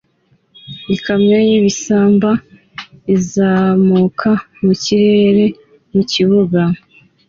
Ikamyo 0.95 1.37
y'ibisimba 1.47 2.31
izamuka 3.15 4.29
mu 4.63 4.73
kirere 4.83 5.45
mu 5.93 6.01
kibuga 6.11 6.61